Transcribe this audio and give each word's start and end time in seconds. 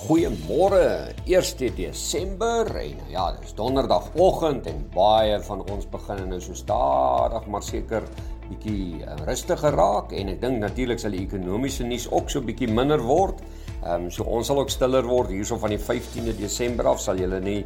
Goeiemôre, 0.00 1.12
1 1.28 1.74
Desember 1.76 2.64
en 2.80 3.00
ja, 3.12 3.26
dis 3.36 3.52
donderdagoggend 3.52 4.64
en 4.70 4.78
baie 4.94 5.34
van 5.44 5.60
ons 5.68 5.84
begin 5.92 6.22
nou 6.30 6.38
so 6.40 6.56
stadig 6.56 7.44
maar 7.52 7.60
seker 7.60 8.06
bietjie 8.46 9.02
uh, 9.04 9.18
rustiger 9.26 9.76
raak 9.76 10.14
en 10.16 10.30
ek 10.32 10.38
dink 10.40 10.56
natuurlik 10.62 11.02
sal 11.02 11.12
die 11.12 11.20
ekonomiese 11.26 11.84
nuus 11.84 12.06
ook 12.08 12.32
so 12.32 12.40
bietjie 12.40 12.70
minder 12.72 13.02
word. 13.04 13.42
Ehm 13.82 14.06
um, 14.06 14.08
so 14.08 14.24
ons 14.24 14.48
sal 14.48 14.62
ook 14.62 14.72
stiller 14.72 15.04
word 15.04 15.34
hierso 15.34 15.58
van 15.60 15.74
die 15.74 15.80
15de 15.80 16.32
Desember 16.38 16.88
af 16.94 17.02
sal 17.04 17.20
julle 17.20 17.40
nie 17.44 17.58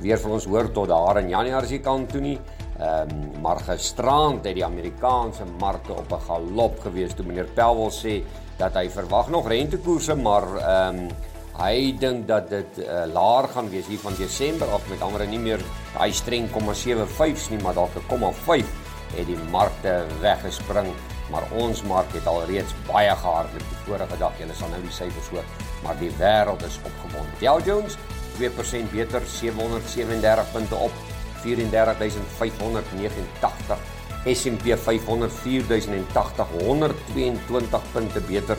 weer 0.00 0.20
van 0.22 0.38
ons 0.38 0.48
hoor 0.48 0.70
tot 0.72 0.88
daar 0.88 1.20
in 1.20 1.28
Januarie 1.28 1.74
se 1.74 1.80
kant 1.84 2.08
toe 2.08 2.22
nie. 2.24 2.38
Ehm 2.78 3.12
um, 3.12 3.42
maar 3.44 3.60
gisterand 3.66 4.48
het 4.48 4.56
die 4.56 4.64
Amerikaanse 4.64 5.44
markte 5.60 5.92
op 5.92 6.08
'n 6.08 6.24
galop 6.24 6.80
gewees 6.86 7.12
toe 7.12 7.28
meneer 7.28 7.52
Powell 7.52 7.92
sê 7.92 8.22
dat 8.56 8.80
hy 8.80 8.88
verwag 8.88 9.28
nog 9.28 9.48
rentekoerse 9.48 10.16
maar 10.16 10.48
ehm 10.56 11.04
um, 11.04 11.30
Hy 11.52 11.92
dink 12.00 12.24
dat 12.28 12.46
dit 12.48 12.78
uh, 12.80 13.04
laer 13.12 13.48
gaan 13.52 13.68
wees 13.68 13.86
hier 13.86 14.00
van 14.00 14.14
Desember 14.16 14.68
af 14.72 14.88
met 14.88 15.02
ander 15.04 15.26
nie 15.28 15.40
meer 15.40 15.60
hy 15.98 16.12
streng 16.16 16.48
0.75s 16.48 17.50
nie, 17.52 17.60
maar 17.60 17.76
dalk 17.76 17.92
0.5 18.08 18.64
het 19.12 19.26
die 19.28 19.36
markte 19.52 20.06
weggespring, 20.22 20.88
maar 21.28 21.44
ons 21.60 21.82
mark 21.84 22.08
het 22.16 22.26
al 22.26 22.44
reeds 22.48 22.72
baie 22.86 23.12
gehardloop 23.12 23.66
die 23.68 23.80
vorige 23.84 24.16
dag. 24.20 24.32
Julle 24.40 24.54
sal 24.56 24.68
nou 24.72 24.80
die 24.80 24.96
syfers 24.96 25.28
hoor, 25.34 25.44
maar 25.84 25.96
die 26.00 26.12
wêreld 26.16 26.62
is 26.64 26.80
opgewonde. 26.88 27.32
Dow 27.42 27.60
Jones 27.66 27.98
2% 28.38 28.88
beter, 28.94 29.20
737 29.28 30.52
punte 30.54 30.76
op, 30.88 30.94
34589. 31.42 33.78
S&P 34.22 34.78
500 34.78 35.34
4080, 35.42 36.46
122 36.62 37.82
punte 37.92 38.20
beter. 38.30 38.56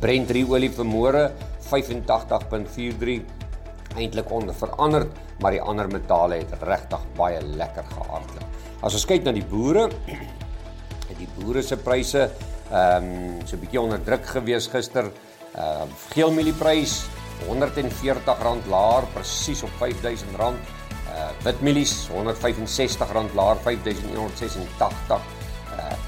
Brent 0.00 0.30
olie 0.30 0.70
vermoere 0.70 1.30
85.43 1.66 3.22
eintlik 3.96 4.30
onder 4.30 4.54
veranderd, 4.54 5.12
maar 5.40 5.54
die 5.56 5.62
ander 5.62 5.88
metale 5.88 6.42
het 6.42 6.52
regtig 6.68 7.00
baie 7.16 7.40
lekker 7.40 7.84
gehardloop. 7.94 8.44
As 8.84 8.94
ons 8.94 9.06
kyk 9.08 9.24
na 9.24 9.32
die 9.32 9.44
boere, 9.48 9.88
het 9.88 11.16
die 11.22 11.28
boere 11.38 11.62
se 11.64 11.76
pryse 11.80 12.26
ehm 12.66 13.04
um, 13.06 13.46
so 13.46 13.56
'n 13.56 13.60
bietjie 13.62 13.80
onder 13.80 14.02
druk 14.02 14.26
gewees 14.26 14.66
gister. 14.68 15.10
Ehm 15.54 15.88
uh, 15.88 15.94
geelmielieprys 16.12 17.06
R140 17.46 18.68
laer 18.68 19.06
presies 19.14 19.62
op 19.62 19.70
R5000. 19.80 20.40
Uh 21.16 21.30
witmielies 21.44 22.08
R165 22.10 23.34
laer 23.34 23.56
R5186 23.56 25.35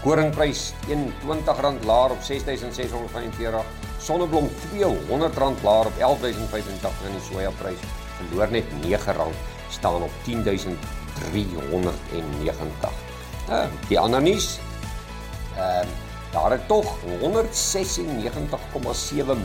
koringprys 0.02 0.72
R21 0.86 1.84
laer 1.86 2.10
op 2.14 2.22
6645 2.22 3.64
sonneblom 3.98 4.48
R200 4.72 5.62
laer 5.66 5.86
op 5.90 5.96
11085 5.98 7.06
en 7.06 7.12
die 7.16 7.24
sojaprys 7.26 7.82
verloor 8.18 8.48
net 8.54 8.66
R9 8.82 9.20
staan 9.74 10.02
op 10.02 10.10
10390 10.24 12.90
uh, 13.48 13.66
die 13.88 13.98
ander 13.98 14.22
nuus 14.22 14.58
uh, 15.56 15.82
daar 16.32 16.50
het 16.54 16.68
tog 16.68 16.86
196,7 17.02 17.08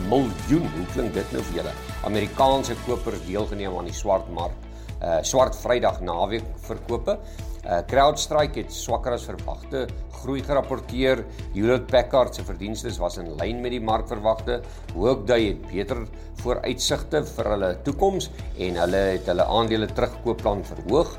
miljoen 0.08 0.66
hoe 0.76 0.86
klink 0.92 1.14
dit 1.14 1.32
nou 1.32 1.42
vir 1.48 1.56
julle? 1.62 1.72
Amerikaanse 2.04 2.74
kopers 2.84 3.24
deelgeneem 3.26 3.78
aan 3.78 3.88
die 3.88 3.96
swart 3.96 4.28
mark 4.36 4.63
uh, 5.04 5.20
swart 5.22 5.56
vrydag 5.60 6.00
naweek 6.00 6.46
verkope 6.64 7.18
Uh, 7.64 7.78
CrowdStrike 7.88 8.60
het 8.60 8.72
swakker 8.76 9.14
as 9.16 9.22
verwagte 9.24 9.86
groei 10.18 10.42
gerapporteer. 10.44 11.22
Hewlett 11.54 11.86
Packard 11.88 12.36
se 12.36 12.44
verdienste 12.44 12.92
was 13.00 13.16
in 13.20 13.30
lyn 13.38 13.62
met 13.64 13.72
die 13.72 13.80
markverwagte. 13.80 14.58
Workday 14.92 15.46
het 15.46 15.62
beter 15.70 16.02
vooruitsigte 16.42 17.22
vir 17.30 17.48
hulle 17.54 17.70
toekoms 17.86 18.28
en 18.60 18.76
hulle 18.82 19.00
het 19.14 19.30
hulle 19.32 19.48
aandele 19.48 19.88
terugkoopplan 19.96 20.60
verhoog 20.68 21.16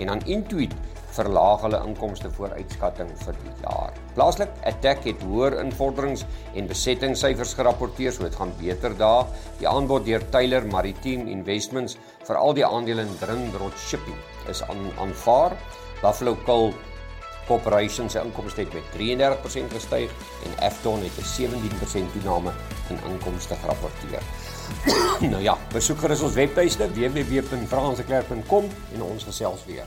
en 0.00 0.12
aan 0.12 0.24
Intuit 0.26 0.74
verlaag 1.16 1.62
hulle 1.64 1.78
inkomste 1.88 2.30
vooruitskatting 2.36 3.10
vir 3.22 3.38
die 3.44 3.52
jaar. 3.62 3.94
Plaaslik 4.16 4.52
Attack 4.68 5.06
het 5.08 5.22
hoër 5.28 5.58
invorderings 5.62 6.24
en 6.54 6.68
besettingssyfers 6.70 7.54
gerapporteer, 7.58 8.12
so 8.12 8.26
dit 8.26 8.36
gaan 8.36 8.52
beter 8.60 8.96
daar. 9.00 9.30
Die 9.60 9.68
aanbod 9.70 10.04
deur 10.08 10.24
Taylor 10.34 10.66
Maritime 10.72 11.30
Investments 11.32 11.96
vir 12.26 12.40
al 12.40 12.56
die 12.58 12.66
aandele 12.66 13.06
in 13.06 13.16
Grindrod 13.22 13.78
Shipping 13.86 14.18
is 14.52 14.62
aan 14.68 14.90
aanvaar. 15.00 15.56
Buffalo 16.02 16.36
Coal 16.44 16.74
Corporation 17.46 18.10
se 18.10 18.20
inkomste 18.24 18.60
het 18.60 18.72
met 18.72 18.82
33% 18.92 19.72
gestyg 19.72 20.10
en 20.44 20.58
Afton 20.68 21.02
het 21.02 21.18
'n 21.18 21.24
17% 21.24 22.12
toename 22.12 22.52
in 22.88 22.98
inkomste 23.10 23.54
gerapporteer. 23.54 24.22
nou 25.32 25.42
ja, 25.42 25.58
besoek 25.72 25.98
gerus 25.98 26.20
ons 26.20 26.34
webtuiste 26.34 26.92
www.franseklerk.com 26.92 28.64
en 28.94 29.02
ons 29.02 29.24
gesels 29.24 29.64
weer. 29.64 29.84